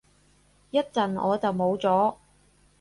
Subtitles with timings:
[0.71, 2.15] 一陣我就冇咗